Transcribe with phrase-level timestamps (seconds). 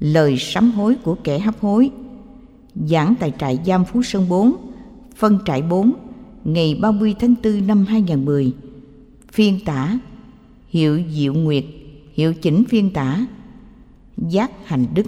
[0.00, 1.90] Lời sám hối của kẻ hấp hối.
[2.74, 4.56] Giảng tại trại giam Phú Sơn 4
[5.16, 5.92] Phân trại 4
[6.44, 8.52] Ngày 30 tháng 4 năm 2010
[9.32, 9.98] Phiên tả,
[10.68, 11.64] Hiệu Diệu Nguyệt,
[12.14, 13.26] Hiệu chỉnh phiên tả,
[14.16, 15.06] Giác Hành Đức.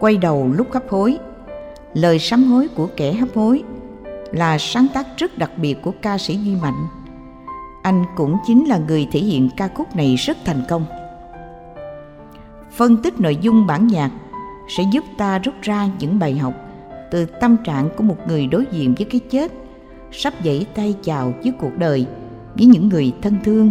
[0.00, 1.18] Quay đầu lúc hấp hối.
[1.94, 3.62] Lời sám hối của kẻ hấp hối
[4.32, 6.86] là sáng tác rất đặc biệt của ca sĩ duy mạnh.
[7.82, 10.84] Anh cũng chính là người thể hiện ca khúc này rất thành công.
[12.70, 14.10] Phân tích nội dung bản nhạc
[14.68, 16.54] sẽ giúp ta rút ra những bài học
[17.10, 19.52] từ tâm trạng của một người đối diện với cái chết,
[20.12, 22.06] sắp dãy tay chào với cuộc đời,
[22.54, 23.70] với những người thân thương,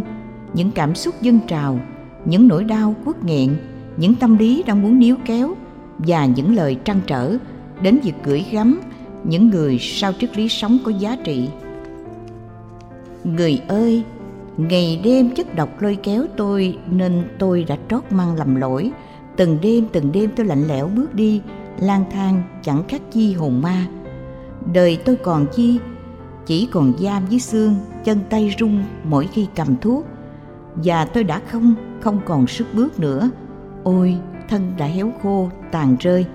[0.53, 1.79] những cảm xúc dân trào,
[2.25, 3.57] những nỗi đau quất nghẹn,
[3.97, 5.55] những tâm lý đang muốn níu kéo
[5.99, 7.37] và những lời trăn trở
[7.81, 8.81] đến việc gửi gắm
[9.23, 11.49] những người sau triết lý sống có giá trị.
[13.23, 14.03] Người ơi,
[14.57, 18.91] ngày đêm chất độc lôi kéo tôi nên tôi đã trót mang lầm lỗi.
[19.35, 21.41] Từng đêm từng đêm tôi lạnh lẽo bước đi,
[21.79, 23.85] lang thang chẳng khác chi hồn ma.
[24.73, 25.79] Đời tôi còn chi,
[26.45, 30.05] chỉ còn da với xương, chân tay run mỗi khi cầm thuốc.
[30.75, 33.29] Và tôi đã không không còn sức bước nữa.
[33.83, 34.17] Ôi
[34.49, 36.25] thân đã héo khô, tàn rơi.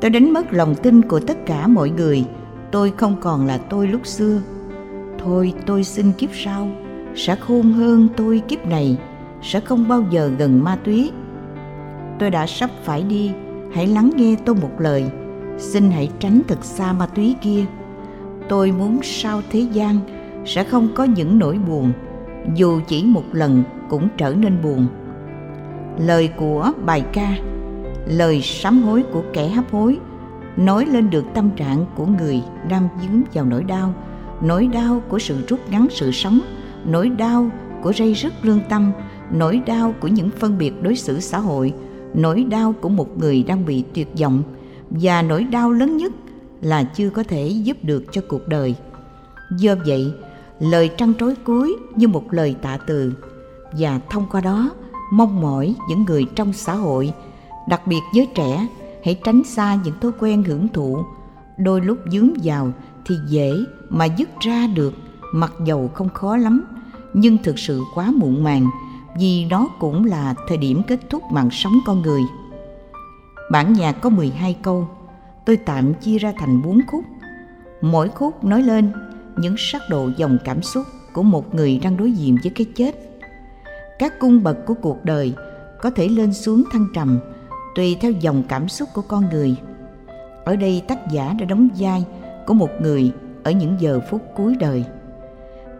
[0.00, 2.24] Tôi đánh mất lòng tin của tất cả mọi người.
[2.70, 4.40] Tôi không còn là tôi lúc xưa.
[5.18, 6.68] Thôi tôi xin kiếp sau.
[7.14, 8.98] Sẽ khôn hơn tôi kiếp này.
[9.42, 11.10] Sẽ không bao giờ gần ma túy.
[12.18, 13.32] Tôi đã sắp phải đi.
[13.72, 15.04] Hãy lắng nghe tôi một lời.
[15.58, 17.64] Xin hãy tránh thật xa ma túy kia.
[18.48, 19.98] Tôi muốn sau thế gian
[20.44, 21.92] sẽ không có những nỗi buồn.
[22.54, 24.86] Dù chỉ một lần cũng trở nên buồn
[25.98, 27.36] lời của bài ca,
[28.06, 29.98] lời sám hối của kẻ hấp hối,
[30.56, 33.94] nói lên được tâm trạng của người đang dướng vào nỗi đau
[34.40, 36.40] nỗi đau của sự rút ngắn sự sống,
[36.84, 37.50] nỗi đau
[37.82, 38.92] của dây rứt lương tâm,
[39.30, 41.72] nỗi đau của những phân biệt đối xử xã hội,
[42.14, 44.42] nỗi đau của một người đang bị tuyệt vọng,
[44.90, 46.12] và nỗi đau lớn nhất
[46.62, 48.74] là chưa có thể giúp được cho cuộc đời.
[49.58, 50.12] Do vậy,
[50.60, 53.12] lời trăn trối cuối như một lời tạ từ,
[53.72, 54.70] và thông qua đó
[55.16, 57.12] mong mỏi những người trong xã hội
[57.68, 58.66] đặc biệt giới trẻ
[59.04, 60.98] hãy tránh xa những thói quen hưởng thụ
[61.58, 62.72] đôi lúc dướng vào
[63.06, 63.52] thì dễ
[63.88, 64.94] mà dứt ra được
[65.32, 66.64] mặc dầu không khó lắm
[67.14, 68.66] nhưng thực sự quá muộn màng
[69.18, 72.20] vì đó cũng là thời điểm kết thúc mạng sống con người.
[73.50, 74.88] Bản nhạc có 12 câu,
[75.46, 77.04] tôi tạm chia ra thành 4 khúc.
[77.80, 78.92] Mỗi khúc nói lên
[79.36, 83.13] những sắc độ dòng cảm xúc của một người đang đối diện với cái chết
[83.98, 85.34] các cung bậc của cuộc đời
[85.80, 87.18] có thể lên xuống thăng trầm,
[87.74, 89.56] tùy theo dòng cảm xúc của con người.
[90.44, 92.04] Ở đây tác giả đã đóng vai
[92.46, 93.12] của một người
[93.42, 94.84] ở những giờ phút cuối đời.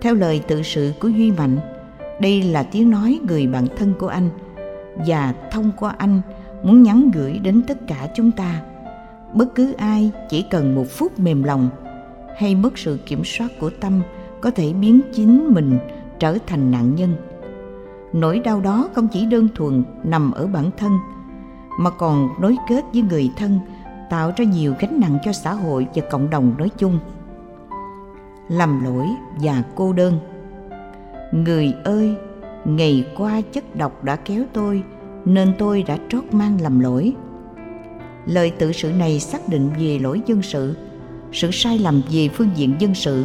[0.00, 1.58] Theo lời tự sự của duy mạnh,
[2.20, 4.30] đây là tiếng nói người bạn thân của anh
[5.06, 6.20] và thông qua anh
[6.62, 8.62] muốn nhắn gửi đến tất cả chúng ta.
[9.32, 11.68] Bất cứ ai chỉ cần một phút mềm lòng
[12.36, 14.02] hay mất sự kiểm soát của tâm
[14.40, 15.78] có thể biến chính mình
[16.18, 17.16] trở thành nạn nhân
[18.14, 20.98] nỗi đau đó không chỉ đơn thuần nằm ở bản thân,
[21.78, 23.58] mà còn nối kết với người thân,
[24.10, 26.98] tạo ra nhiều gánh nặng cho xã hội và cộng đồng nói chung.
[28.48, 29.06] Lầm lỗi
[29.40, 30.18] và cô đơn.
[31.32, 32.14] Người ơi,
[32.64, 34.82] ngày qua chất độc đã kéo tôi,
[35.24, 37.12] nên tôi đã trót mang lầm lỗi.
[38.26, 40.76] Lời tự sự này xác định về lỗi dân sự
[41.32, 43.24] sự sai lầm về phương diện dân sự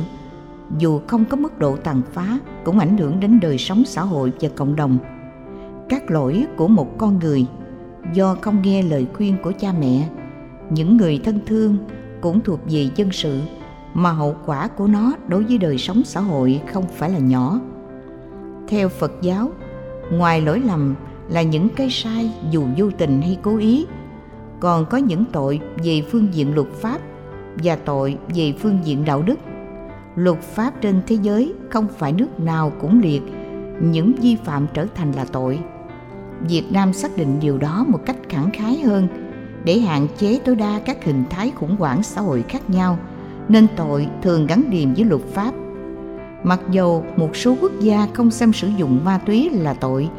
[0.78, 4.32] dù không có mức độ tàn phá, cũng ảnh hưởng đến đời sống xã hội
[4.42, 4.98] và cộng đồng.
[5.90, 7.46] Các lỗi của một con người
[8.14, 10.10] do không nghe lời khuyên của cha mẹ,
[10.70, 11.78] những người thân thương
[12.22, 13.42] cũng thuộc về dân sự,
[13.94, 17.60] mà hậu quả của nó đối với đời sống xã hội không phải là nhỏ.
[18.68, 19.52] Theo phật giáo,
[20.12, 20.96] ngoài lỗi lầm
[21.30, 23.86] là những cái sai dù vô tình hay cố ý,
[24.60, 27.00] còn có những tội về phương diện luật pháp
[27.64, 29.40] và tội về phương diện đạo đức
[30.16, 33.22] luật pháp trên thế giới không phải nước nào cũng liệt.
[33.82, 35.60] Những vi phạm trở thành là tội.
[36.48, 39.08] Việt nam xác định điều đó một cách khẳng khái hơn.
[39.64, 42.98] Để hạn chế tối đa các hình thái khủng hoảng xã hội khác nhau,
[43.50, 45.54] nên tội thường gắn liền với luật pháp.
[46.44, 50.10] Mặc dầu một số quốc gia không xem sử dụng ma túy là tội,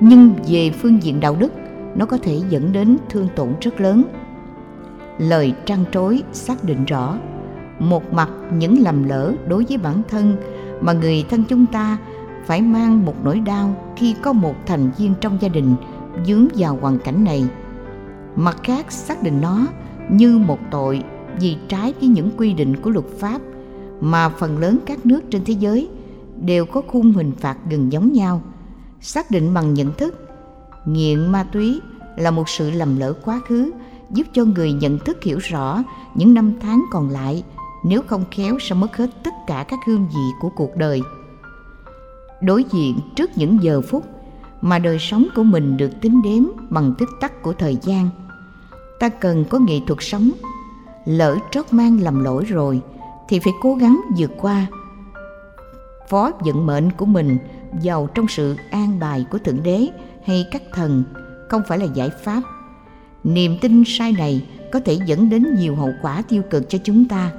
[0.00, 1.52] nhưng về phương diện đạo đức,
[1.94, 4.02] nó có thể dẫn đến thương tổn rất lớn.
[5.18, 7.18] Lời trăn trối xác định rõ
[7.78, 10.36] một mặt những lầm lỡ đối với bản thân
[10.80, 11.98] mà người thân chúng ta
[12.46, 15.74] phải mang một nỗi đau khi có một thành viên trong gia đình
[16.26, 17.44] dướng vào hoàn cảnh này.
[18.36, 19.66] Mặt khác xác định nó
[20.10, 21.02] như một tội
[21.40, 23.40] vì trái với những quy định của luật pháp
[24.00, 25.88] mà phần lớn các nước trên thế giới
[26.40, 28.42] đều có khung hình phạt gần giống nhau.
[29.00, 30.28] Xác định bằng nhận thức,
[30.86, 31.80] nghiện ma túy
[32.16, 33.70] là một sự lầm lỡ quá khứ,
[34.10, 35.82] giúp cho người nhận thức hiểu rõ
[36.14, 37.44] những năm tháng còn lại
[37.88, 41.00] nếu không khéo sẽ mất hết tất cả các hương vị của cuộc đời.
[42.42, 44.04] Đối diện trước những giờ phút
[44.60, 48.08] mà đời sống của mình được tính đếm bằng tích tắc của thời gian,
[49.00, 50.30] ta cần có nghệ thuật sống.
[51.04, 52.80] Lỡ trót mang lầm lỗi rồi,
[53.28, 54.66] thì phải cố gắng vượt qua.
[56.08, 57.38] Phó vận mệnh của mình
[57.84, 59.88] vào trong sự an bài của thượng đế
[60.26, 61.04] hay các thần,
[61.48, 62.42] không phải là giải pháp.
[63.24, 67.08] Niềm tin sai này có thể dẫn đến nhiều hậu quả tiêu cực cho chúng
[67.08, 67.30] ta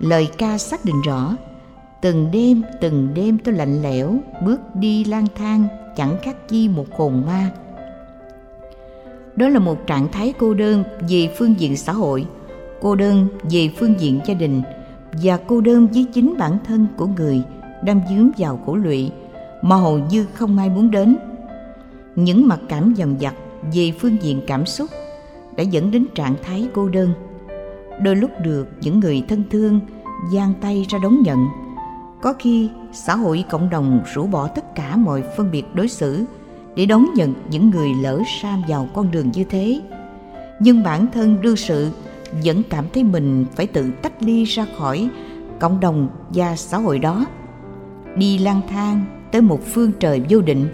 [0.00, 1.36] lời ca xác định rõ,
[2.00, 4.14] từng đêm từng đêm tôi lạnh lẽo,
[4.44, 5.64] bước đi lang thang,
[5.96, 7.50] chẳng khác chi một hồn ma.
[9.36, 12.26] Đó là một trạng thái cô đơn về phương diện xã hội,
[12.80, 14.62] cô đơn về phương diện gia đình,
[15.22, 17.42] và cô đơn với chính bản thân của người
[17.84, 19.10] đang dướng vào khổ lụy
[19.62, 21.16] mà hầu như không ai muốn đến.
[22.14, 23.34] Những mặc cảm dằn vặt
[23.74, 24.90] về phương diện cảm xúc
[25.56, 27.12] đã dẫn đến trạng thái cô đơn
[28.02, 29.80] đôi lúc được những người thân thương
[30.32, 31.38] giang tay ra đón nhận.
[32.22, 36.24] Có khi xã hội cộng đồng rũ bỏ tất cả mọi phân biệt đối xử
[36.76, 39.80] để đón nhận những người lỡ sam vào con đường như thế.
[40.60, 41.90] Nhưng bản thân đương sự
[42.44, 45.08] vẫn cảm thấy mình phải tự tách ly ra khỏi
[45.60, 47.26] cộng đồng và xã hội đó.
[48.16, 50.68] Đi lang thang tới một phương trời vô định,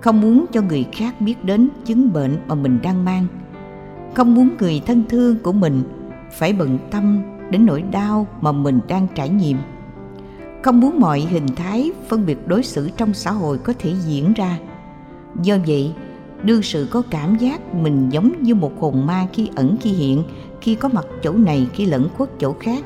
[0.00, 3.26] không muốn cho người khác biết đến chứng bệnh mà mình đang mang.
[4.14, 5.82] Không muốn người thân thương của mình
[6.32, 9.56] phải bận tâm đến nỗi đau mà mình đang trải nghiệm.
[10.62, 14.32] Không muốn mọi hình thái phân biệt đối xử trong xã hội có thể diễn
[14.32, 14.58] ra.
[15.42, 15.94] Do vậy,
[16.42, 20.22] đương sự có cảm giác mình giống như một hồn ma khi ẩn, khi hiện,
[20.60, 22.84] khi có mặt chỗ này, khi lẫn khuất chỗ khác.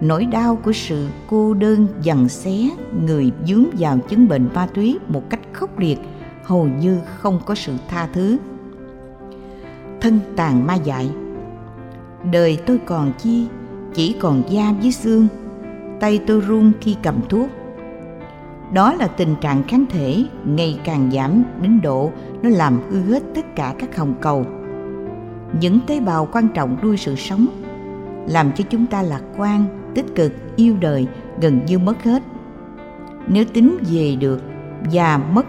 [0.00, 2.68] Nỗi đau của sự cô đơn, dằn xé,
[3.06, 5.98] người dướng vào chứng bệnh ma túy một cách khốc liệt
[6.44, 8.36] hầu như không có sự tha thứ.
[10.00, 11.10] Thân tàn ma dại
[12.30, 13.46] đời tôi còn chi,
[13.94, 15.28] chỉ còn da với xương.
[16.00, 17.48] Tay tôi run khi cầm thuốc.
[18.72, 22.10] Đó là tình trạng kháng thể, ngày càng giảm đến độ
[22.42, 24.46] nó làm hư hết tất cả các hồng cầu.
[25.60, 27.46] Những tế bào quan trọng nuôi sự sống,
[28.28, 29.64] làm cho chúng ta lạc quan,
[29.94, 31.06] tích cực, yêu đời,
[31.40, 32.22] gần như mất hết.
[33.26, 34.42] Nếu tính về được
[34.92, 35.46] và mất,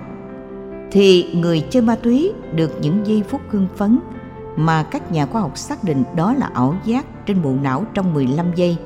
[0.92, 4.00] thì người chơi ma túy được những giây phút hưng phấn
[4.55, 8.13] mà các nhà khoa học xác định đó là ảo giác trên bộ não trong
[8.13, 8.77] 15 giây.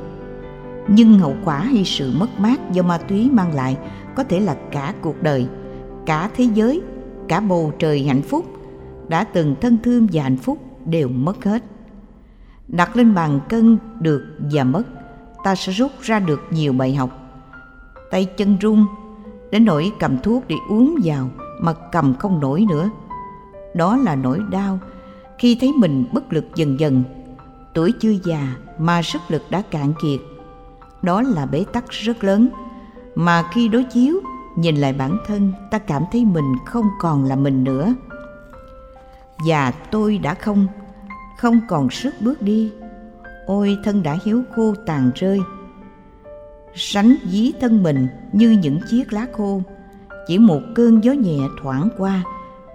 [0.88, 3.78] Nhưng hậu quả hay sự mất mát do ma túy mang lại
[4.16, 5.48] có thể là cả cuộc đời,
[6.06, 6.82] cả thế giới,
[7.28, 8.46] cả bầu trời hạnh phúc
[9.08, 11.64] đã từng thân thương và hạnh phúc đều mất hết.
[12.68, 14.84] Đặt lên bàn cân được và mất,
[15.44, 17.10] ta sẽ rút ra được nhiều bài học.
[18.12, 18.86] Tay chân run,
[19.52, 21.30] đến nỗi cầm thuốc để uống vào
[21.62, 22.90] mà cầm không nổi nữa.
[23.76, 24.80] Đó là nỗi đau
[25.38, 27.04] khi thấy mình bất lực dần dần,
[27.74, 30.20] tuổi chưa già mà sức lực đã cạn kiệt.
[31.02, 32.50] Đó là bế tắc rất lớn.
[33.16, 34.22] Mà khi đối chiếu,
[34.56, 37.96] nhìn lại bản thân, ta cảm thấy mình không còn là mình nữa.
[39.46, 40.68] Và tôi đã không
[41.38, 42.72] không còn sức bước đi.
[43.46, 45.40] Ôi, thân đã hiếu khô tàn rơi.
[46.76, 49.62] Sánh dí thân mình như những chiếc lá khô.
[50.28, 52.24] Chỉ một cơn gió nhẹ thoảng qua,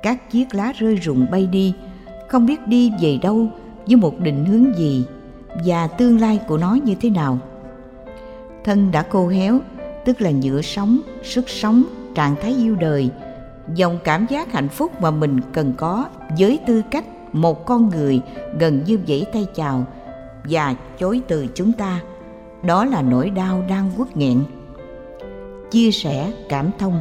[0.02, 1.74] các chiếc lá rơi rụng bay đi
[2.32, 3.48] không biết đi về đâu,
[3.86, 5.04] với một định hướng gì
[5.64, 7.38] và tương lai của nó như thế nào.
[8.64, 9.58] Thân đã khô héo,
[10.04, 11.84] tức là nhựa sống, sức sống,
[12.14, 13.10] trạng thái yêu đời,
[13.74, 16.06] dòng cảm giác hạnh phúc mà mình cần có
[16.38, 18.20] với tư cách một con người
[18.58, 19.84] gần như vẫy tay chào
[20.44, 22.00] và chối từ chúng ta,
[22.62, 24.42] đó là nỗi đau đang quất nghẹn.
[25.70, 27.00] Chia sẻ cảm thông.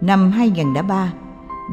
[0.00, 1.12] Năm 2003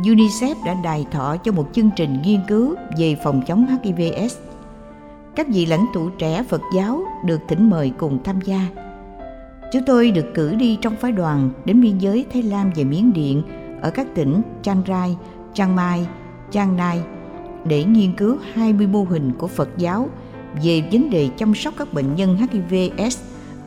[0.04, 4.38] UNICEF đã đài thọ cho một chương trình nghiên cứu về phòng chống HIV/AIDS.
[5.36, 8.60] Các vị lãnh tụ trẻ Phật giáo được thỉnh mời cùng tham gia.
[9.74, 13.14] Chúng tôi được cử đi trong phái đoàn đến biên giới Thái Lan và Miến
[13.14, 13.44] Điện
[13.82, 15.18] ở các tỉnh Chiang Rai,
[15.54, 16.08] Chiang Mai,
[16.52, 17.02] Chiang Nai
[17.66, 20.10] để nghiên cứu 20 mô hình của Phật giáo
[20.64, 23.18] về vấn đề chăm sóc các bệnh nhân HIV/AIDS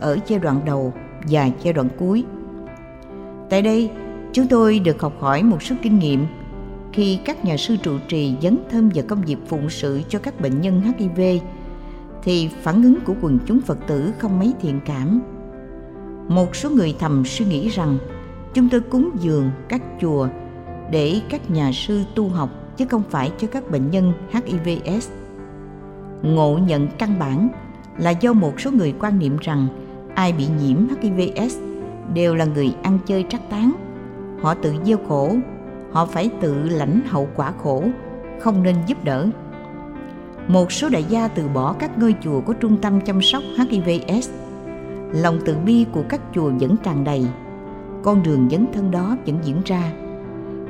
[0.01, 0.93] ở giai đoạn đầu
[1.29, 2.25] và giai đoạn cuối.
[3.51, 3.91] Tại đây,
[4.33, 6.27] Chúng tôi được học hỏi một số kinh nghiệm
[6.93, 10.41] khi các nhà sư trụ trì dấn thân vào công việc phụng sự cho các
[10.41, 11.21] bệnh nhân HIV
[12.23, 15.23] thì phản ứng của quần chúng Phật tử không mấy thiện cảm.
[16.29, 17.99] Một số người thầm suy nghĩ rằng
[18.55, 20.29] chúng tôi cúng dường các chùa
[20.91, 25.11] để các nhà sư tu học chứ không phải cho các bệnh nhân HIVS.
[26.23, 27.49] Ngộ nhận căn bản
[27.99, 29.69] là do một số người quan niệm rằng
[30.15, 31.59] ai bị nhiễm HIVS
[32.15, 33.92] đều là người ăn chơi trác táng
[34.43, 35.37] Họ tự gieo khổ,
[35.93, 37.85] họ phải tự lãnh hậu quả khổ,
[38.41, 39.27] không nên giúp đỡ.
[40.49, 44.31] Một số đại gia từ bỏ các ngôi chùa có trung tâm chăm sóc HIVS.
[45.13, 47.27] Lòng từ bi của các chùa vẫn tràn đầy.
[48.03, 49.93] Con đường dấn thân đó vẫn diễn ra.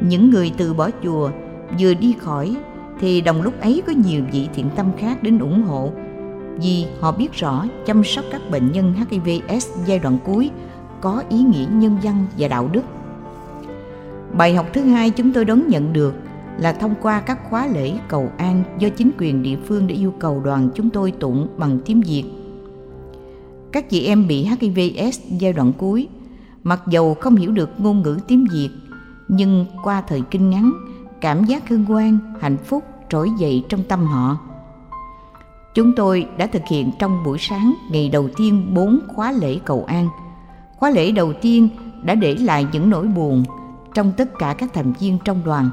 [0.01, 1.31] Những người từ bỏ chùa
[1.81, 2.57] vừa đi khỏi
[3.01, 5.91] thì đồng lúc ấy có nhiều vị thiện tâm khác đến ủng hộ
[6.61, 10.51] vì họ biết rõ chăm sóc các bệnh nhân HIVS giai đoạn cuối
[11.01, 12.83] có ý nghĩa nhân văn và đạo đức.
[14.37, 16.15] Bài học thứ hai chúng tôi đón nhận được
[16.59, 20.15] là thông qua các khóa lễ cầu an do chính quyền địa phương để yêu
[20.19, 22.25] cầu đoàn chúng tôi tụng bằng tiếng Việt.
[23.73, 26.09] Các chị em bị HIVS giai đoạn cuối,
[26.63, 28.71] mặc dầu không hiểu được ngôn ngữ tiếng Việt,
[29.29, 30.73] nhưng qua thời kinh ngắn,
[31.21, 34.39] cảm giác hân hoan, hạnh phúc trỗi dậy trong tâm họ.
[35.75, 39.85] Chúng tôi đã thực hiện trong buổi sáng ngày đầu tiên bốn khóa lễ cầu
[39.85, 40.09] an.
[40.77, 41.69] Khóa lễ đầu tiên
[42.03, 43.45] đã để lại những nỗi buồn
[43.95, 45.71] trong tất cả các thành viên trong đoàn.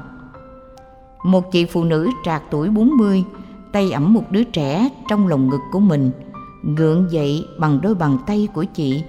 [1.24, 3.24] Một chị phụ nữ trạc tuổi 40
[3.72, 6.10] tay ẩm một đứa trẻ trong lồng ngực của mình,
[6.76, 9.02] gượng dậy bằng đôi bàn tay của chị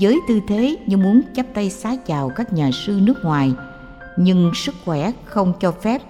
[0.00, 3.52] với tư thế như muốn chắp tay xá chào các nhà sư nước ngoài,
[4.16, 6.02] nhưng sức khỏe không cho phép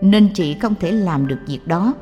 [0.00, 1.94] nên chị không thể làm được việc đó.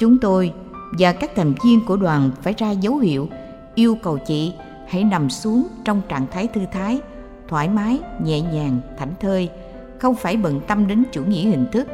[0.00, 0.52] Chúng tôi
[0.98, 3.28] và các thành viên của đoàn phải ra dấu hiệu
[3.74, 4.52] yêu cầu chị
[4.88, 7.00] hãy nằm xuống trong trạng thái thư thái,
[7.48, 9.50] thoải mái, nhẹ nhàng, thảnh thơi,
[9.98, 11.88] không phải bận tâm đến chủ nghĩa hình thức.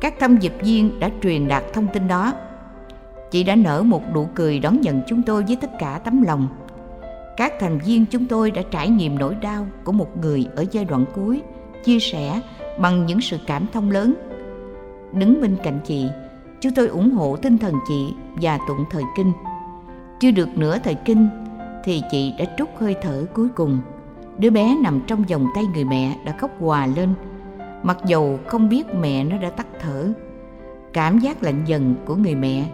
[0.00, 2.32] Các thông dịch viên đã truyền đạt thông tin đó.
[3.30, 6.48] Chị đã nở một nụ cười đón nhận chúng tôi với tất cả tấm lòng.
[7.36, 10.84] Các thành viên chúng tôi đã trải nghiệm nỗi đau của một người ở giai
[10.84, 11.42] đoạn cuối,
[11.84, 12.40] chia sẻ
[12.78, 14.14] bằng những sự cảm thông lớn.
[15.12, 16.06] Đứng bên cạnh chị,
[16.60, 19.32] chúng tôi ủng hộ tinh thần chị và tụng thời kinh.
[20.20, 21.28] Chưa được nửa thời kinh
[21.84, 23.80] thì chị đã trút hơi thở cuối cùng.
[24.38, 27.14] Đứa bé nằm trong vòng tay người mẹ đã khóc hòa lên,
[27.82, 30.12] mặc dầu không biết mẹ nó đã tắt thở.
[30.92, 32.64] Cảm giác lạnh dần của người mẹ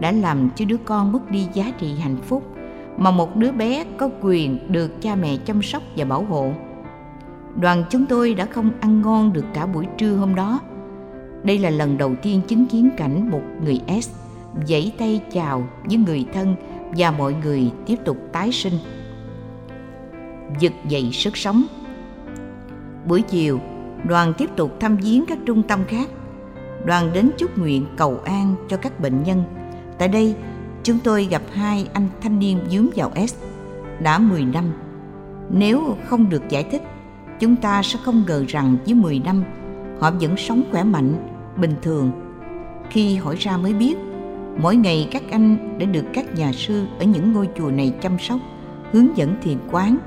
[0.00, 2.42] đã làm cho đứa con mất đi giá trị hạnh phúc
[2.96, 6.52] mà một đứa bé có quyền được cha mẹ chăm sóc và bảo hộ.
[7.56, 10.60] Đoàn chúng tôi đã không ăn ngon được cả buổi trưa hôm đó.
[11.42, 14.10] Đây là lần đầu tiên chứng kiến cảnh một người S
[14.66, 16.54] giãy tay chào với người thân
[16.96, 18.74] và mọi người tiếp tục tái sinh
[20.58, 21.64] giật dậy sức sống.
[23.06, 23.60] Buổi chiều,
[24.04, 26.08] đoàn tiếp tục thăm viếng các trung tâm khác.
[26.84, 29.44] Đoàn đến chúc nguyện cầu an cho các bệnh nhân.
[29.98, 30.34] Tại đây,
[30.82, 33.34] chúng tôi gặp hai anh thanh niên dướng vào S,
[34.02, 34.64] đã 10 năm.
[35.50, 36.82] Nếu không được giải thích,
[37.40, 39.44] chúng ta sẽ không ngờ rằng dưới 10 năm,
[40.00, 41.14] họ vẫn sống khỏe mạnh,
[41.56, 42.12] bình thường.
[42.90, 43.96] Khi hỏi ra mới biết,
[44.58, 48.18] mỗi ngày các anh đã được các nhà sư ở những ngôi chùa này chăm
[48.18, 48.40] sóc,
[48.92, 49.98] hướng dẫn thiền quán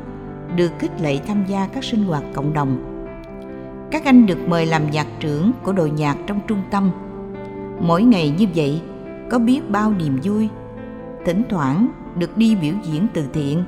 [0.55, 2.89] được khích lệ tham gia các sinh hoạt cộng đồng.
[3.91, 6.91] Các anh được mời làm nhạc trưởng của đội nhạc trong trung tâm.
[7.81, 8.81] Mỗi ngày như vậy,
[9.29, 10.49] có biết bao niềm vui,
[11.25, 13.63] thỉnh thoảng được đi biểu diễn từ thiện,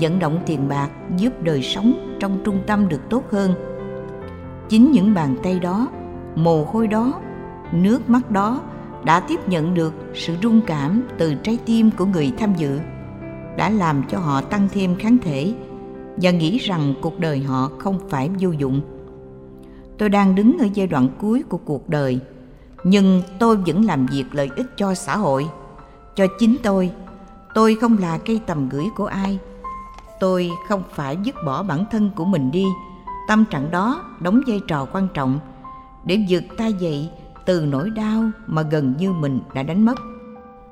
[0.00, 3.50] vận động tiền bạc giúp đời sống trong trung tâm được tốt hơn.
[4.68, 5.88] Chính những bàn tay đó,
[6.34, 7.20] mồ hôi đó,
[7.72, 8.62] nước mắt đó
[9.04, 12.78] đã tiếp nhận được sự rung cảm từ trái tim của người tham dự,
[13.56, 15.54] đã làm cho họ tăng thêm kháng thể
[16.16, 18.80] và nghĩ rằng cuộc đời họ không phải vô dụng.
[19.98, 22.20] Tôi đang đứng ở giai đoạn cuối của cuộc đời,
[22.84, 25.46] nhưng tôi vẫn làm việc lợi ích cho xã hội.
[26.14, 26.90] Cho chính tôi
[27.54, 29.38] tôi không là cây tầm gửi của ai.
[30.20, 32.64] Tôi không phải dứt bỏ bản thân của mình đi.
[33.28, 35.38] Tâm trạng đó đóng vai trò quan trọng
[36.04, 37.10] để vượt ta dậy
[37.44, 39.98] từ nỗi đau mà gần như mình đã đánh mất.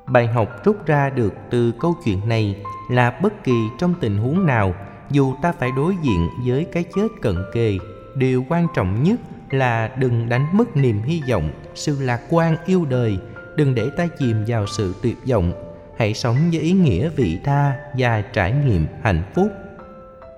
[0.07, 4.45] Bài học rút ra được từ câu chuyện này là bất kỳ trong tình huống
[4.45, 4.73] nào
[5.11, 7.77] dù ta phải đối diện với cái chết cận kề,
[8.15, 9.19] điều quan trọng nhất
[9.51, 13.17] là đừng đánh mất niềm hy vọng, sự lạc quan yêu đời.
[13.55, 15.51] Đừng để ta chìm vào sự tuyệt vọng.
[15.97, 19.47] Hãy sống với ý nghĩa vị tha và trải nghiệm hạnh phúc.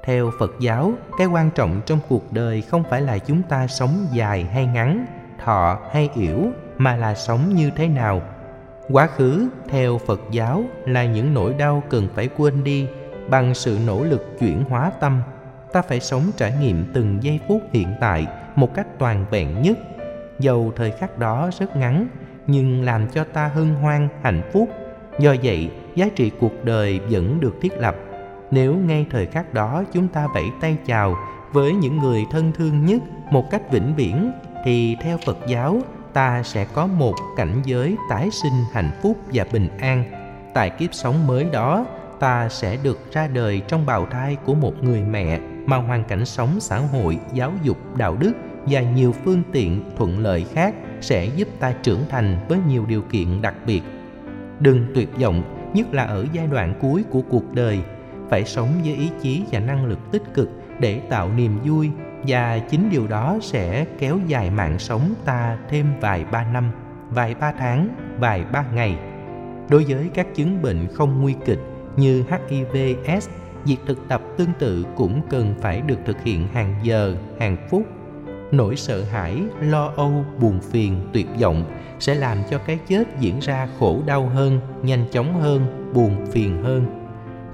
[0.04, 4.08] Theo phật giáo, cái quan trọng trong cuộc đời không phải là chúng ta sống
[4.14, 5.06] dài hay ngắn,
[5.44, 8.22] thọ hay yểu mà là sống như thế nào.
[8.90, 12.88] Quá khứ, theo phật giáo, là những nỗi đau cần phải quên đi
[13.30, 15.22] bằng sự nỗ lực chuyển hóa tâm,
[15.74, 19.78] ta phải sống trải nghiệm từng giây phút hiện tại một cách toàn vẹn nhất.
[20.40, 22.08] Dầu thời khắc đó rất ngắn,
[22.48, 24.70] nhưng làm cho ta hân hoan, hạnh phúc.
[25.20, 27.96] Do vậy, giá trị cuộc đời vẫn được thiết lập.
[28.52, 31.16] Nếu ngay thời khắc đó chúng ta vẫy tay chào
[31.52, 34.32] với những người thân thương nhất một cách vĩnh viễn,
[34.66, 35.82] thì theo phật giáo,
[36.14, 40.04] ta sẽ có một cảnh giới tái sinh hạnh phúc và bình an.
[40.54, 41.86] Tại kiếp sống mới đó
[42.20, 46.26] ta sẽ được ra đời trong bào thai của một người mẹ mà hoàn cảnh
[46.26, 48.34] sống xã hội, giáo dục, đạo đức
[48.66, 53.02] và nhiều phương tiện thuận lợi khác sẽ giúp ta trưởng thành với nhiều điều
[53.02, 53.82] kiện đặc biệt.
[54.60, 57.80] Đừng tuyệt vọng, nhất là ở giai đoạn cuối của cuộc đời.
[58.30, 61.90] Phải sống với ý chí và năng lực tích cực để tạo niềm vui
[62.28, 66.72] và chính điều đó sẽ kéo dài mạng sống ta thêm vài ba năm,
[67.10, 68.98] vài ba tháng, vài ba ngày.
[69.70, 71.60] Đối với các chứng bệnh không nguy kịch
[71.98, 73.30] như hiv s,
[73.66, 77.84] việc thực tập tương tự cũng cần phải được thực hiện hàng giờ, hàng phút.
[78.52, 81.64] Nỗi sợ hãi, lo âu, buồn phiền, tuyệt vọng
[82.00, 86.64] sẽ làm cho cái chết diễn ra khổ đau hơn, nhanh chóng hơn, buồn phiền
[86.64, 86.86] hơn.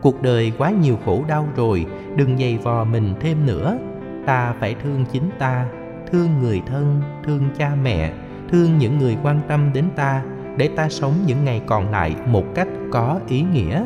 [0.02, 1.86] Cuộc đời quá nhiều khổ đau rồi,
[2.16, 3.78] đừng dày vò mình thêm nữa.
[4.26, 5.66] Ta phải thương chính ta,
[6.12, 8.14] thương người thân, thương cha mẹ,
[8.52, 10.24] thương những người quan tâm đến ta
[10.58, 13.86] để ta sống những ngày còn lại một cách có ý nghĩa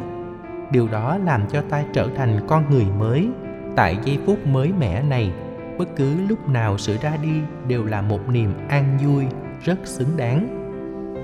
[0.71, 3.29] điều đó làm cho ta trở thành con người mới.
[3.75, 5.31] Tại giây phút mới mẻ này,
[5.77, 9.25] bất cứ lúc nào sự ra đi đều là một niềm an vui
[9.63, 10.53] rất xứng đáng.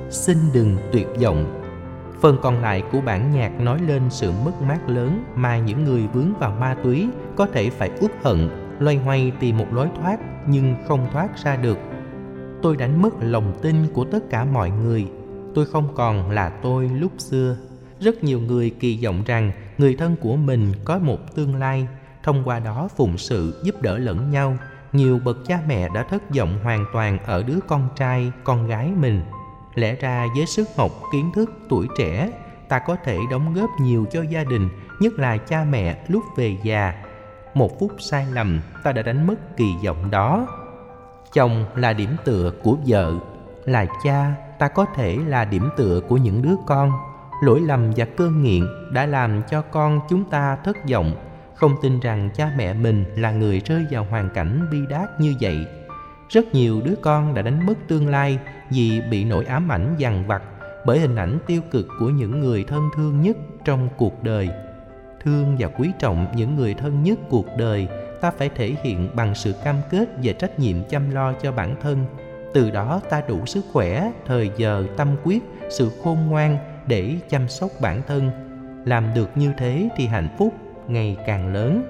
[0.10, 1.60] Xin đừng tuyệt vọng.
[2.22, 6.08] Phần còn lại của bản nhạc nói lên sự mất mát lớn mà những người
[6.14, 10.20] vướng vào ma túy có thể phải uất hận, loay hoay tìm một lối thoát
[10.48, 11.78] nhưng không thoát ra được.
[12.62, 15.08] Tôi đánh mất lòng tin của tất cả mọi người.
[15.56, 17.58] Tôi không còn là tôi lúc xưa
[18.04, 21.88] rất nhiều người kỳ vọng rằng người thân của mình có một tương lai.
[22.24, 24.58] Thông qua đó, phụng sự giúp đỡ lẫn nhau.
[24.94, 28.92] Nhiều bậc cha mẹ đã thất vọng hoàn toàn ở đứa con trai, con gái
[28.98, 29.22] mình.
[29.76, 32.32] Lẽ ra với sức học, kiến thức tuổi trẻ,
[32.70, 34.70] ta có thể đóng góp nhiều cho gia đình,
[35.00, 36.94] nhất là cha mẹ lúc về già.
[37.54, 40.48] Một phút sai lầm, ta đã đánh mất kỳ vọng đó.
[41.34, 43.14] Chồng là điểm tựa của vợ,
[43.66, 46.92] là cha, ta có thể là điểm tựa của những đứa con
[47.44, 51.12] lỗi lầm và cơn nghiện đã làm cho con chúng ta thất vọng.
[51.56, 55.36] Không tin rằng cha mẹ mình là người rơi vào hoàn cảnh bi đát như
[55.42, 55.66] vậy.
[56.30, 60.28] Rất nhiều đứa con đã đánh mất tương lai vì bị nỗi ám ảnh dằn
[60.28, 60.44] vặt
[60.86, 64.50] bởi hình ảnh tiêu cực của những người thân thương nhất trong cuộc đời.
[65.24, 67.88] Thương và quý trọng những người thân nhất cuộc đời,
[68.22, 71.76] ta phải thể hiện bằng sự cam kết và trách nhiệm chăm lo cho bản
[71.82, 72.06] thân.
[72.54, 77.50] Từ đó ta đủ sức khỏe, thời giờ, tâm quyết, sự khôn ngoan để chăm
[77.50, 78.32] sóc bản thân.
[78.86, 80.54] Làm được như thế thì hạnh phúc
[80.88, 81.84] ngày càng lớn.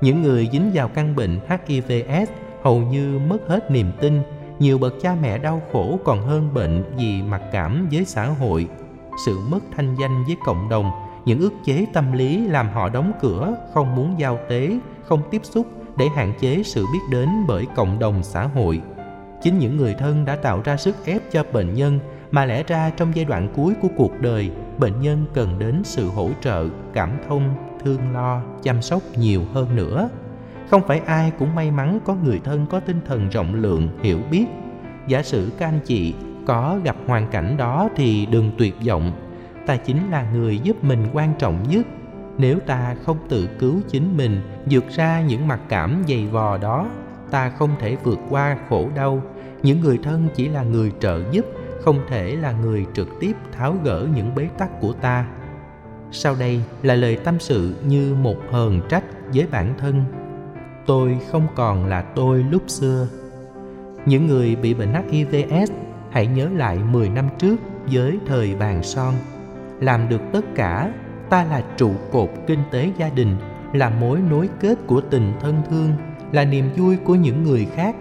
[0.00, 2.30] Những người dính vào căn bệnh hivs
[2.62, 4.22] hầu như mất hết niềm tin.
[4.58, 8.68] Nhiều bậc cha mẹ đau khổ còn hơn bệnh vì mặc cảm với xã hội.
[9.26, 10.90] Sự mất thanh danh với cộng đồng,
[11.24, 15.40] những ức chế tâm lý làm họ đóng cửa, không muốn giao tế, không tiếp
[15.44, 15.66] xúc
[15.96, 18.80] để hạn chế sự biết đến bởi cộng đồng xã hội.
[19.42, 21.98] Chính những người thân đã tạo ra sức ép cho bệnh nhân
[22.36, 26.08] mà lẽ ra trong giai đoạn cuối của cuộc đời, bệnh nhân cần đến sự
[26.08, 30.08] hỗ trợ, cảm thông, thương lo, chăm sóc nhiều hơn nữa.
[30.70, 34.18] Không phải ai cũng may mắn có người thân có tinh thần rộng lượng, hiểu
[34.30, 34.44] biết.
[35.06, 36.14] Giả sử các anh chị
[36.46, 39.12] có gặp hoàn cảnh đó thì đừng tuyệt vọng.
[39.66, 41.86] Ta chính là người giúp mình quan trọng nhất.
[42.38, 46.88] Nếu ta không tự cứu chính mình, vượt ra những mặc cảm dày vò đó,
[47.30, 49.22] ta không thể vượt qua khổ đau.
[49.62, 51.46] Những người thân chỉ là người trợ giúp
[51.82, 55.26] không thể là người trực tiếp tháo gỡ những bế tắc của ta.
[56.12, 60.04] Sau đây là lời tâm sự như một hờn trách với bản thân.
[60.86, 63.08] Tôi không còn là tôi lúc xưa.
[64.06, 65.70] Những người bị bệnh hivs
[66.10, 67.56] hãy nhớ lại 10 năm trước
[67.92, 69.14] với thời vàng son.
[69.80, 70.92] Làm được tất cả,
[71.30, 73.36] ta là trụ cột kinh tế gia đình,
[73.72, 75.92] là mối nối kết của tình thân thương,
[76.32, 77.96] là niềm vui của những người khác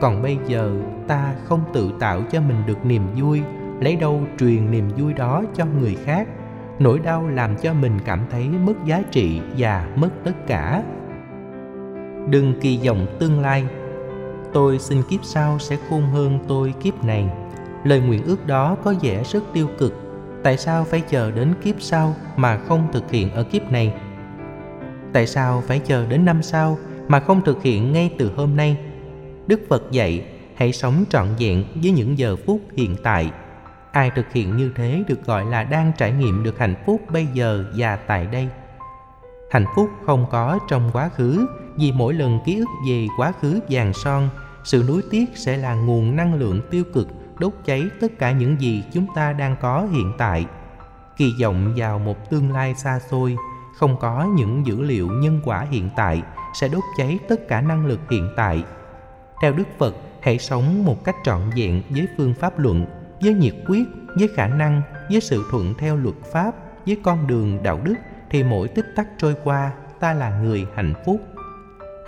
[0.00, 0.72] còn bây giờ
[1.08, 3.42] ta không tự tạo cho mình được niềm vui,
[3.80, 6.28] lấy đâu truyền niềm vui đó cho người khác.
[6.78, 10.82] Nỗi đau làm cho mình cảm thấy mất giá trị và mất tất cả.
[12.28, 13.64] Đừng kỳ vọng tương lai.
[14.52, 17.28] Tôi xin kiếp sau sẽ khôn hơn tôi kiếp này.
[17.84, 19.94] Lời nguyện ước đó có vẻ rất tiêu cực.
[20.42, 23.94] Tại sao phải chờ đến kiếp sau mà không thực hiện ở kiếp này?
[25.12, 26.78] Tại sao phải chờ đến năm sau
[27.08, 28.78] mà không thực hiện ngay từ hôm nay?
[29.46, 30.24] Đức phật dạy,
[30.56, 33.30] hãy sống trọn vẹn với những giờ phút hiện tại.
[33.92, 37.26] Ai thực hiện như thế được gọi là đang trải nghiệm được hạnh phúc bây
[37.34, 38.48] giờ và tại đây.
[39.50, 43.60] Hạnh phúc không có trong quá khứ, vì mỗi lần ký ức về quá khứ
[43.70, 44.28] vàng son,
[44.64, 48.60] sự nuối tiếc sẽ là nguồn năng lượng tiêu cực đốt cháy tất cả những
[48.60, 50.46] gì chúng ta đang có hiện tại.
[51.16, 53.36] Kỳ vọng vào một tương lai xa xôi,
[53.76, 56.22] không có những dữ liệu nhân quả hiện tại
[56.60, 58.64] sẽ đốt cháy tất cả năng lực hiện tại
[59.40, 62.86] theo đức phật, hãy sống một cách trọn vẹn với phương pháp luận,
[63.20, 66.54] với nhiệt quyết, với khả năng, với sự thuận theo luật pháp,
[66.86, 67.94] với con đường đạo đức
[68.30, 71.20] thì mỗi tích tắc trôi qua, ta là người hạnh phúc.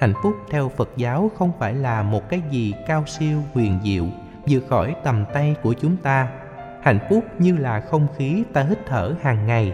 [0.01, 4.05] Hạnh phúc theo phật giáo không phải là một cái gì cao siêu huyền diệu
[4.49, 6.29] vượt khỏi tầm tay của chúng ta.
[6.83, 9.73] Hạnh phúc như là không khí ta hít thở hàng ngày,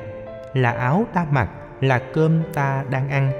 [0.54, 3.32] là áo ta mặc, là cơm ta đang ăn,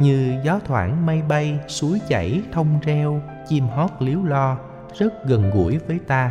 [0.00, 3.20] như gió thoảng mây bay, suối chảy, thông reo
[3.50, 4.56] chim hót líu lo,
[4.98, 6.30] rất gần gũi với ta.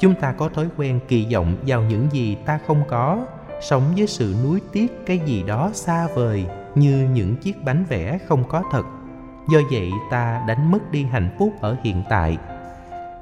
[0.00, 3.26] Chúng ta có thói quen kỳ vọng vào những gì ta không có,
[3.60, 8.18] sống với sự nuối tiếc cái gì đó xa vời như những chiếc bánh vẽ
[8.28, 8.82] không có thật.
[9.48, 12.38] Do vậy, ta đánh mất đi hạnh phúc ở hiện tại.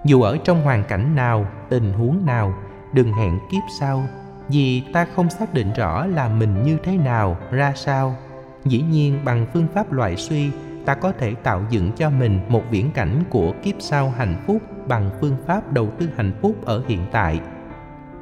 [0.04, 2.54] Dù ở trong hoàn cảnh nào, tình huống nào,
[2.92, 4.02] đừng hẹn kiếp sau,
[4.48, 8.16] vì ta không xác định rõ là mình như thế nào, ra sao.
[8.64, 10.50] Dĩ nhiên, bằng phương pháp loại suy
[10.84, 14.62] ta có thể tạo dựng cho mình một viễn cảnh của kiếp sau hạnh phúc
[14.88, 17.40] bằng phương pháp đầu tư hạnh phúc ở hiện tại.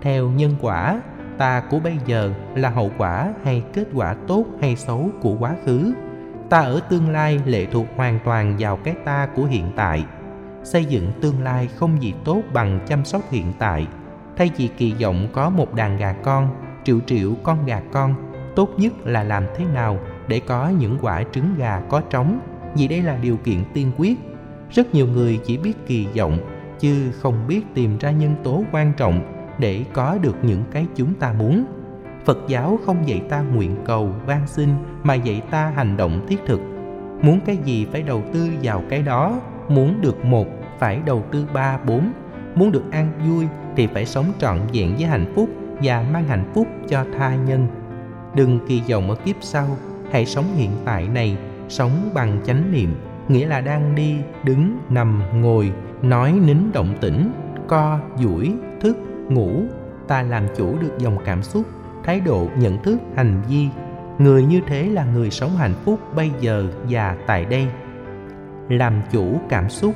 [0.02, 1.00] Theo nhân quả,
[1.38, 5.54] ta của bây giờ là hậu quả hay kết quả tốt hay xấu của quá
[5.66, 5.92] khứ.
[6.50, 10.04] Ta ở tương lai lệ thuộc hoàn toàn vào cái ta của hiện tại.
[10.64, 13.86] Xây dựng tương lai không gì tốt bằng chăm sóc hiện tại.
[14.36, 16.48] Thay vì kỳ vọng có một đàn gà con,
[16.84, 18.14] triệu triệu con gà con,
[18.56, 22.40] tốt nhất là làm thế nào để có những quả trứng gà có trống,
[22.76, 24.18] vì đây là điều kiện tiên quyết.
[24.70, 26.38] Rất nhiều người chỉ biết kỳ vọng,
[26.78, 29.20] chứ không biết tìm ra nhân tố quan trọng
[29.58, 31.64] để có được những cái chúng ta muốn.
[32.24, 34.68] Phật giáo không dạy ta nguyện cầu, van xin,
[35.02, 36.60] mà dạy ta hành động thiết thực.
[37.22, 40.46] Muốn cái gì phải đầu tư vào cái đó, muốn được một
[40.78, 42.12] phải đầu tư ba, bốn.
[42.54, 45.48] Muốn được an vui thì phải sống trọn vẹn với hạnh phúc
[45.82, 47.66] và mang hạnh phúc cho tha nhân.
[48.34, 49.66] Đừng kỳ vọng ở kiếp sau
[50.10, 51.36] hãy sống hiện tại này,
[51.68, 52.94] sống bằng chánh niệm,
[53.28, 57.32] nghĩa là đang đi, đứng, nằm, ngồi, nói nín động tĩnh,
[57.68, 58.96] co, duỗi, thức,
[59.28, 59.62] ngủ.
[60.08, 61.66] Ta làm chủ được dòng cảm xúc,
[62.04, 63.68] thái độ, nhận thức, hành vi.
[64.18, 67.66] Người như thế là người sống hạnh phúc bây giờ và tại đây.
[68.68, 69.94] Làm chủ cảm xúc.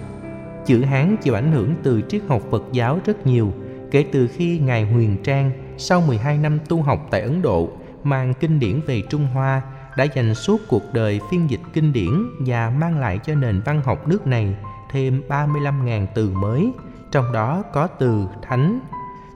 [0.66, 3.52] Chữ hán chịu ảnh hưởng từ triết học phật giáo rất nhiều.
[3.90, 7.70] Kể từ khi ngài huyền trang sau 12 năm tu học tại ấn độ,
[8.04, 9.62] mang kinh điển về trung hoa
[9.96, 13.82] đã dành suốt cuộc đời phiên dịch kinh điển và mang lại cho nền văn
[13.84, 14.56] học nước này
[14.90, 16.72] thêm 35.000 từ mới,
[17.10, 18.80] trong đó có từ thánh.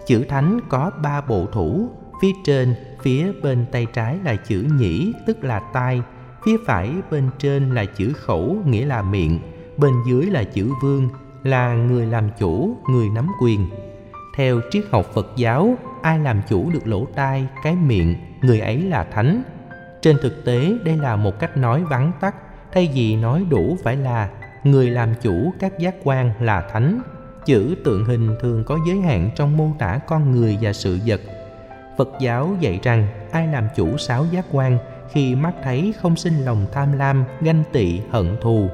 [0.06, 1.88] Chữ thánh có ba bộ thủ,
[2.22, 6.02] phía trên, phía bên tay trái là chữ nhĩ, tức là tai,
[6.44, 9.38] phía phải bên trên là chữ khẩu, nghĩa là miệng,
[9.76, 11.08] bên dưới là chữ vương,
[11.44, 13.68] là người làm chủ, người nắm quyền.
[14.36, 18.82] Theo triết học Phật giáo, ai làm chủ được lỗ tai, cái miệng, người ấy
[18.82, 19.42] là thánh.
[20.00, 22.34] Trên thực tế, đây là một cách nói vắn tắt,
[22.72, 24.28] thay vì nói đủ phải là
[24.64, 27.00] người làm chủ các giác quan là thánh.
[27.44, 31.20] Chữ tượng hình thường có giới hạn trong mô tả con người và sự vật.
[31.98, 34.78] Phật giáo dạy rằng ai làm chủ sáu giác quan
[35.12, 38.68] khi mắt thấy không sinh lòng tham lam ganh tị hận thù.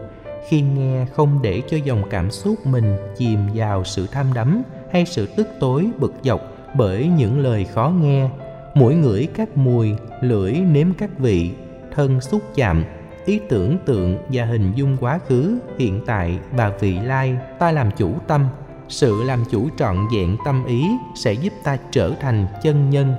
[0.48, 5.06] Khi nghe không để cho dòng cảm xúc mình chìm vào sự tham đắm hay
[5.06, 6.40] sự tức tối bực dọc
[6.74, 8.28] bởi những lời khó nghe
[8.74, 11.50] mũi ngửi các mùi, lưỡi nếm các vị,
[11.94, 12.84] thân xúc chạm,
[13.24, 17.36] ý tưởng tượng và hình dung quá khứ, hiện tại và vị lai.
[17.58, 18.46] Ta làm chủ tâm,
[18.88, 23.14] sự làm chủ trọn vẹn tâm ý sẽ giúp ta trở thành chân nhân.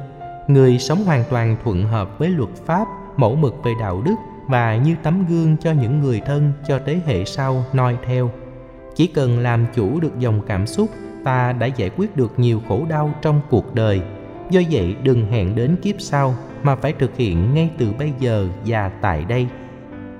[0.48, 2.88] Người sống hoàn toàn thuận hợp với luật pháp,
[3.18, 4.16] mẫu mực về đạo đức
[4.48, 8.32] và như tấm gương cho những người thân cho thế hệ sau noi theo.
[8.96, 10.90] Chỉ cần làm chủ được dòng cảm xúc,
[11.24, 14.02] ta đã giải quyết được nhiều khổ đau trong cuộc đời
[14.50, 18.48] do vậy, đừng hẹn đến kiếp sau mà phải thực hiện ngay từ bây giờ
[18.66, 19.48] và tại đây.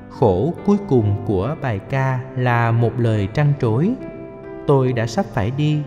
[0.10, 3.90] Khổ cuối cùng của bài ca là một lời trăn trối.
[4.68, 5.80] Tôi đã sắp phải đi.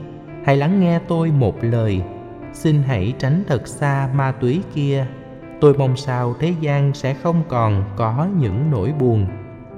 [0.45, 2.03] Hãy lắng nghe tôi một lời.
[2.53, 5.07] Xin hãy tránh thật xa ma túy kia.
[5.61, 9.27] Tôi mong sao thế gian sẽ không còn có những nỗi buồn,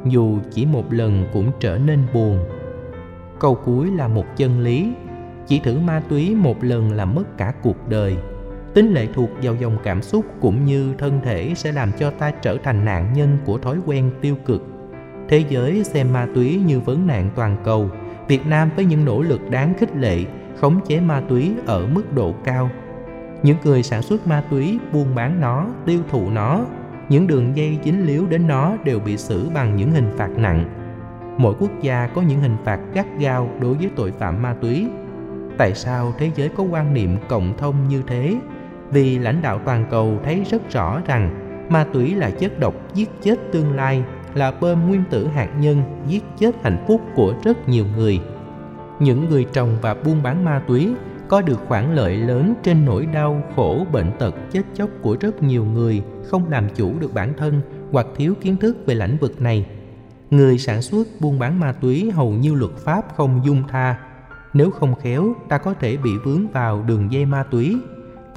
[0.04, 2.38] dù chỉ một lần cũng trở nên buồn.
[3.40, 4.92] Câu cuối là một chân lý.
[5.46, 8.16] Chỉ thử ma túy một lần là mất cả cuộc đời
[8.74, 12.30] tính lệ thuộc vào dòng cảm xúc cũng như thân thể sẽ làm cho ta
[12.30, 14.62] trở thành nạn nhân của thói quen tiêu cực.
[15.28, 17.90] Thế giới xem ma túy như vấn nạn toàn cầu.
[18.28, 20.24] Việt nam với những nỗ lực đáng khích lệ,
[20.60, 22.70] khống chế ma túy ở mức độ cao.
[23.42, 26.66] Những người sản xuất ma túy buôn bán nó, tiêu thụ nó,
[27.08, 30.64] những đường dây dính líu đến nó đều bị xử bằng những hình phạt nặng.
[31.38, 34.86] Mỗi quốc gia có những hình phạt gắt gao đối với tội phạm ma túy.
[35.58, 38.36] Tại sao thế giới có quan niệm cộng thông như thế?
[38.90, 43.08] Vì lãnh đạo toàn cầu thấy rất rõ rằng ma túy là chất độc giết
[43.22, 47.68] chết tương lai là bơm nguyên tử hạt nhân giết chết hạnh phúc của rất
[47.68, 48.20] nhiều người.
[49.00, 50.94] Những người trồng và buôn bán ma túy
[51.28, 55.42] có được khoản lợi lớn trên nỗi đau khổ bệnh tật chết chóc của rất
[55.42, 57.60] nhiều người không làm chủ được bản thân
[57.92, 59.66] hoặc thiếu kiến thức về lĩnh vực này.
[60.30, 63.98] Người sản xuất buôn bán ma túy hầu như luật pháp không dung tha.
[64.52, 67.76] Nếu không khéo, ta có thể bị vướng vào đường dây ma túy.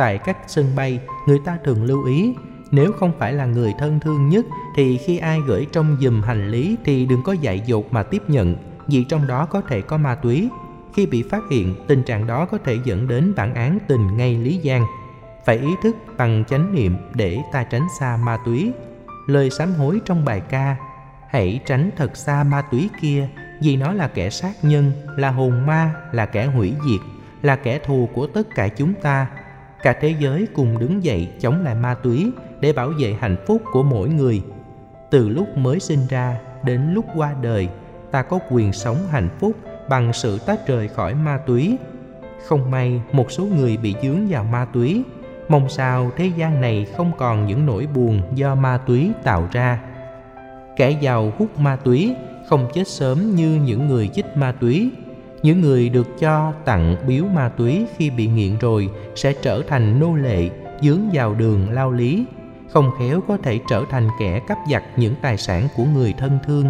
[0.01, 2.33] Tại các sân bay, người ta thường lưu ý
[2.71, 6.47] nếu không phải là người thân thương nhất thì khi ai gửi trong giùm hành
[6.47, 8.55] lý thì đừng có dạy dột mà tiếp nhận
[8.87, 10.49] vì trong đó có thể có ma túy.
[10.93, 14.35] Khi bị phát hiện, tình trạng đó có thể dẫn đến bản án tình ngay
[14.35, 14.85] lý giang.
[15.45, 18.71] Phải ý thức bằng chánh niệm để ta tránh xa ma túy.
[19.27, 20.75] Lời sám hối trong bài ca
[21.29, 23.27] Hãy tránh thật xa ma túy kia
[23.61, 27.01] vì nó là kẻ sát nhân, là hồn ma, là kẻ hủy diệt,
[27.41, 29.27] là kẻ thù của tất cả chúng ta.
[29.83, 33.61] Cả thế giới cùng đứng dậy chống lại ma túy để bảo vệ hạnh phúc
[33.71, 34.41] của mỗi người.
[35.11, 37.67] Từ lúc mới sinh ra đến lúc qua đời,
[38.11, 39.51] ta có quyền sống hạnh phúc
[39.89, 41.77] bằng sự tách rời khỏi ma túy.
[42.47, 45.03] Không may một số người bị dướng vào ma túy,
[45.49, 49.79] mong sao thế gian này không còn những nỗi buồn do ma túy tạo ra.
[50.75, 52.15] Kẻ giàu hút ma túy
[52.49, 54.91] không chết sớm như những người chích ma túy.
[55.43, 59.99] Những người được cho tặng biếu ma túy khi bị nghiện rồi sẽ trở thành
[59.99, 60.49] nô lệ,
[60.81, 62.25] dướng vào đường lao lý,
[62.69, 66.39] không khéo có thể trở thành kẻ cắp giật những tài sản của người thân
[66.45, 66.65] thương.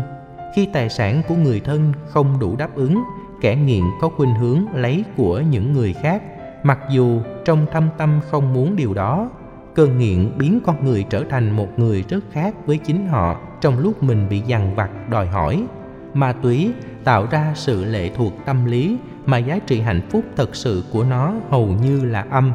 [0.56, 3.04] Khi tài sản của người thân không đủ đáp ứng
[3.42, 6.24] kẻ nghiện có khuynh hướng lấy của những người khác.
[6.64, 9.30] Mặc dù trong thâm tâm không muốn điều đó
[9.76, 13.80] cơn nghiện biến con người trở thành một người rất khác với chính họ trong
[13.80, 15.66] lúc mình bị dằn vặt đòi hỏi.
[16.14, 16.72] Ma túy
[17.04, 21.04] tạo ra sự lệ thuộc tâm lý mà giá trị hạnh phúc thật sự của
[21.04, 22.52] nó hầu như là âm.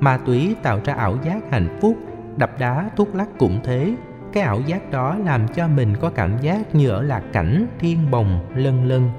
[0.00, 1.96] Ma túy tạo ra ảo giác hạnh phúc,
[2.36, 3.94] đập đá thuốc lắc cũng thế.
[4.32, 8.10] Cái ảo giác đó làm cho mình có cảm giác như ở lạc cảnh, thiên
[8.10, 9.10] bồng, lân lân.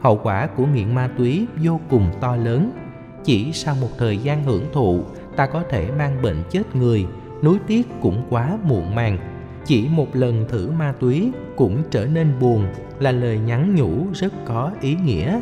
[0.00, 2.70] Hậu quả của nghiện ma túy vô cùng to lớn.
[3.24, 5.04] Chỉ sau một thời gian hưởng thụ,
[5.36, 7.06] ta có thể mang bệnh chết người,
[7.42, 9.18] nuối tiếc cũng quá muộn màng.
[9.64, 12.66] Chỉ một lần thử ma túy cũng trở nên buồn
[13.00, 15.40] là lời nhắn nhủ rất có ý nghĩa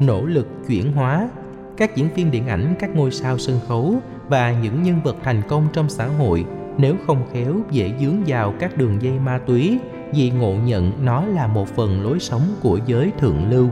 [0.00, 1.28] nỗ lực chuyển hóa
[1.76, 3.96] các diễn viên điện ảnh các ngôi sao sân khấu
[4.28, 6.44] và những nhân vật thành công trong xã hội
[6.78, 9.78] nếu không khéo dễ dướng vào các đường dây ma túy
[10.14, 13.68] vì ngộ nhận nó là một phần lối sống của giới thượng lưu.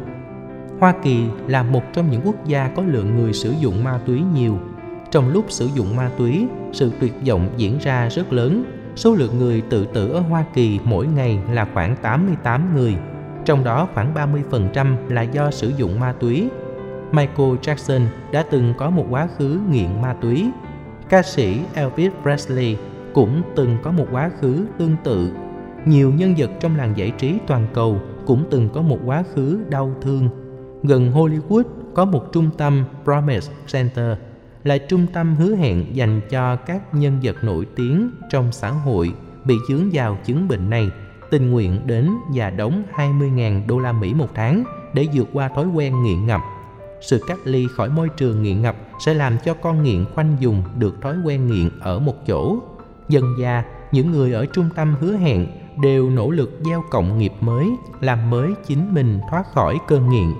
[0.80, 4.22] Hoa Kỳ là một trong những quốc gia có lượng người sử dụng ma túy
[4.34, 4.58] nhiều.
[5.10, 8.64] Trong lúc sử dụng ma túy, sự tuyệt vọng diễn ra rất lớn.
[8.96, 12.96] Số lượng người tự tử ở Hoa Kỳ mỗi ngày là khoảng 88 người,
[13.44, 16.50] trong đó khoảng 30% là do sử dụng ma túy
[17.12, 20.50] Michael Jackson đã từng có một quá khứ nghiện ma túy.
[21.08, 22.76] Ca sĩ Elvis Presley
[23.14, 25.32] cũng từng có một quá khứ tương tự.
[25.84, 29.58] Nhiều nhân vật trong làng giải trí toàn cầu cũng từng có một quá khứ
[29.70, 30.28] đau thương.
[30.82, 31.62] Gần Hollywood
[31.94, 34.18] có một trung tâm Promise Center
[34.64, 39.14] là trung tâm hứa hẹn dành cho các nhân vật nổi tiếng trong xã hội
[39.44, 40.90] bị dướng vào chứng bệnh này
[41.30, 45.66] tình nguyện đến và đóng 20.000 đô la Mỹ một tháng để vượt qua thói
[45.66, 46.40] quen nghiện ngập
[47.02, 50.62] sự cách ly khỏi môi trường nghiện ngập sẽ làm cho con nghiện khoanh dùng
[50.78, 52.58] được thói quen nghiện ở một chỗ.
[53.08, 55.46] Dần già, những người ở trung tâm hứa hẹn
[55.82, 57.68] đều nỗ lực gieo cộng nghiệp mới,
[58.00, 60.32] làm mới chính mình thoát khỏi cơn nghiện.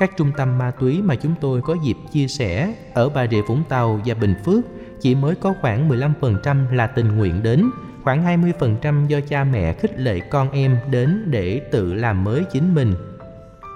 [0.00, 3.42] Các trung tâm ma túy mà chúng tôi có dịp chia sẻ ở Bà Rịa
[3.42, 4.64] Vũng Tàu và Bình Phước
[5.00, 7.70] chỉ mới có khoảng 15% là tình nguyện đến,
[8.04, 12.74] khoảng 20% do cha mẹ khích lệ con em đến để tự làm mới chính
[12.74, 12.94] mình.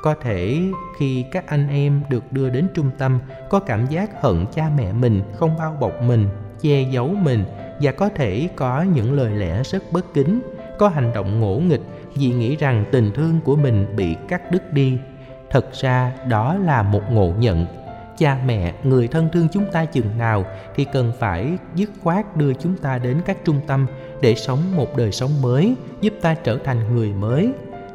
[0.02, 0.62] Có thể
[0.98, 3.18] khi các anh em được đưa đến trung tâm
[3.50, 6.28] có cảm giác hận cha mẹ mình không bao bọc mình
[6.60, 7.44] che giấu mình
[7.80, 10.40] và có thể có những lời lẽ rất bất kính
[10.78, 11.82] có hành động ngỗ nghịch
[12.14, 14.98] vì nghĩ rằng tình thương của mình bị cắt đứt đi
[15.54, 17.66] thật ra đó là một ngộ nhận.
[18.18, 20.44] Cha mẹ, người thân thương chúng ta chừng nào
[20.76, 23.86] thì cần phải dứt khoát đưa chúng ta đến các trung tâm
[24.20, 27.52] để sống một đời sống mới, giúp ta trở thành người mới.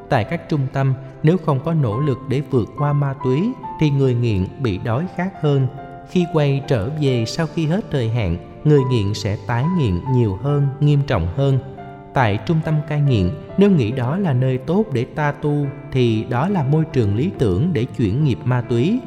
[0.09, 0.93] Tại các trung tâm,
[1.23, 5.05] nếu không có nỗ lực để vượt qua ma túy thì người nghiện bị đói
[5.15, 5.67] khát hơn.
[6.09, 10.37] Khi quay trở về sau khi hết thời hạn, người nghiện sẽ tái nghiện nhiều
[10.41, 11.59] hơn, nghiêm trọng hơn
[12.13, 16.25] tại trung tâm cai nghiện nếu nghĩ đó là nơi tốt để ta tu thì
[16.29, 18.99] đó là môi trường lý tưởng để chuyển nghiệp ma túy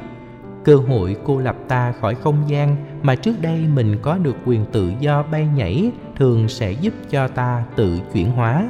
[0.63, 4.65] cơ hội cô lập ta khỏi không gian mà trước đây mình có được quyền
[4.71, 8.69] tự do bay nhảy thường sẽ giúp cho ta tự chuyển hóa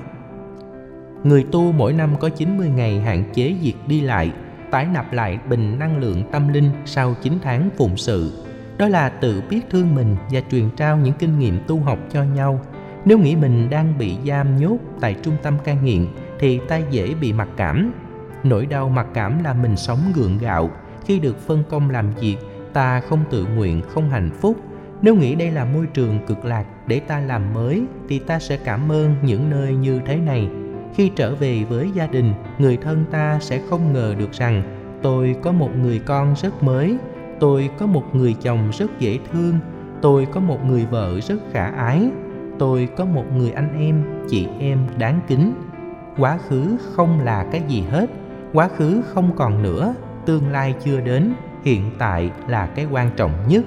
[1.24, 4.32] Người tu mỗi năm có 90 ngày hạn chế việc đi lại,
[4.72, 8.46] tái nạp lại bình năng lượng tâm linh sau 9 tháng phụng sự.
[8.78, 12.24] Đó là tự biết thương mình và truyền trao những kinh nghiệm tu học cho
[12.24, 12.62] nhau
[13.06, 16.08] nếu nghĩ mình đang bị giam nhốt tại trung tâm cai nghiện,
[16.40, 17.94] thì ta dễ bị mặc cảm.
[18.44, 20.72] Nỗi đau mặc cảm là mình sống gượng gạo.
[21.06, 22.38] Khi được phân công làm việc,
[22.74, 24.58] ta không tự nguyện, không hạnh phúc.
[25.02, 28.58] Nếu nghĩ đây là môi trường cực lạc để ta làm mới, thì ta sẽ
[28.58, 30.50] cảm ơn những nơi như thế này.
[30.96, 34.64] Khi trở về với gia đình, người thân ta sẽ không ngờ được rằng,
[35.02, 36.98] tôi có một người con rất mới,
[37.40, 39.60] tôi có một người chồng rất dễ thương,
[40.02, 42.10] tôi có một người vợ rất khả ái
[42.60, 45.54] tôi có một người anh em, chị em đáng kính.
[46.18, 48.10] Quá khứ không là cái gì hết,
[48.54, 53.32] quá khứ không còn nữa, tương lai chưa đến, hiện tại là cái quan trọng
[53.48, 53.64] nhất.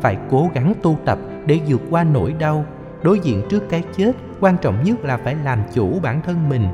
[0.00, 2.64] Phải cố gắng tu tập để vượt qua nỗi đau.
[3.02, 6.68] Đối diện trước cái chết, quan trọng nhất là phải làm chủ bản thân mình.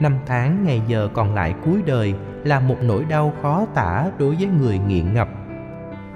[0.00, 4.36] Năm tháng, ngày giờ còn lại cuối đời là một nỗi đau khó tả đối
[4.36, 5.28] với người nghiện ngập.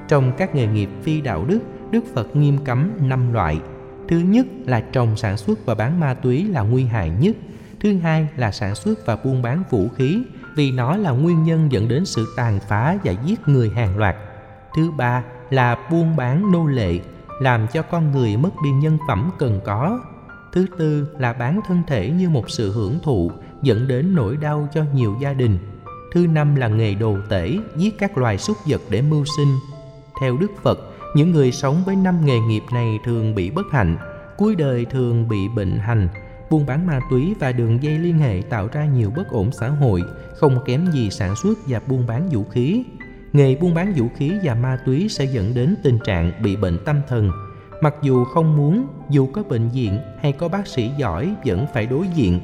[0.08, 3.60] Trong các nghề nghiệp phi đạo đức đức phật nghiêm cấm năm loại
[4.10, 7.36] thứ nhất là trồng sản xuất và bán ma túy là nguy hại nhất.
[7.80, 10.22] Thứ hai là sản xuất và buôn bán vũ khí,
[10.56, 14.16] vì nó là nguyên nhân dẫn đến sự tàn phá và giết người hàng loạt.
[14.76, 16.98] Thứ ba là buôn bán nô lệ,
[17.40, 20.00] làm cho con người mất đi nhân phẩm cần có.
[20.52, 24.68] Thứ tư là bán thân thể như một sự hưởng thụ, dẫn đến nỗi đau
[24.74, 25.58] cho nhiều gia đình.
[26.14, 29.58] Thứ năm là nghề đồ tể, giết các loài súc vật để mưu sinh.
[30.20, 33.96] Theo đức phật những người sống với năm nghề nghiệp này thường bị bất hạnh,
[34.36, 36.08] cuối đời thường bị bệnh hành.
[36.50, 39.68] Buôn bán ma túy và đường dây liên hệ tạo ra nhiều bất ổn xã
[39.68, 40.02] hội,
[40.36, 42.84] không kém gì sản xuất và buôn bán vũ khí.
[43.32, 46.78] Nghề buôn bán vũ khí và ma túy sẽ dẫn đến tình trạng bị bệnh
[46.84, 47.30] tâm thần.
[47.80, 51.86] Mặc dù không muốn, dù có bệnh viện hay có bác sĩ giỏi vẫn phải
[51.86, 52.40] đối diện.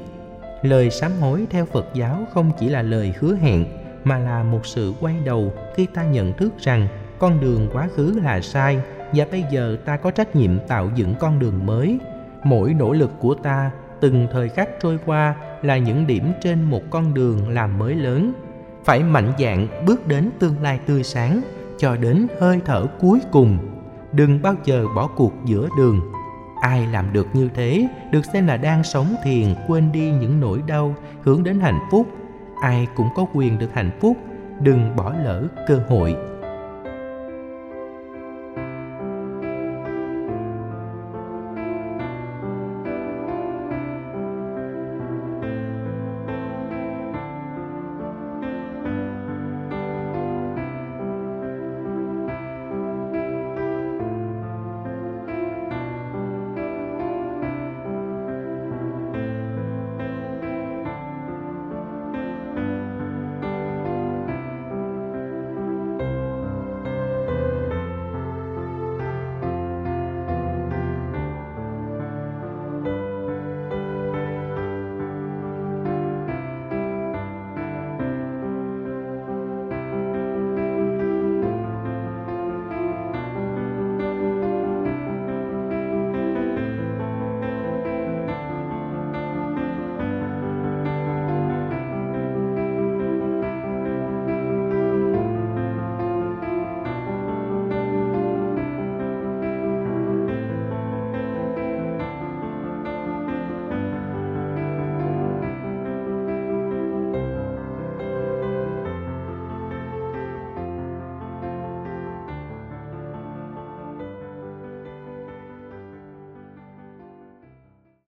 [0.63, 3.65] Lời sám hối theo phật giáo không chỉ là lời hứa hẹn,
[4.05, 8.21] mà là một sự quay đầu khi ta nhận thức rằng con đường quá khứ
[8.23, 8.81] là sai,
[9.13, 11.99] và bây giờ ta có trách nhiệm tạo dựng con đường mới.
[12.45, 16.83] Mỗi nỗ lực của ta từng thời khắc trôi qua là những điểm trên một
[16.91, 18.33] con đường làm mới lớn.
[18.85, 21.41] Phải mạnh dạn bước đến tương lai tươi sáng,
[21.79, 23.59] cho đến hơi thở cuối cùng.
[24.13, 26.01] Đừng bao giờ bỏ cuộc giữa đường.
[26.61, 30.63] Ai làm được như thế, được xem là đang sống thiền, quên đi những nỗi
[30.67, 32.07] đau, hướng đến hạnh phúc.
[32.63, 34.17] Ai cũng có quyền được hạnh phúc,
[34.61, 36.17] đừng bỏ lỡ cơ hội.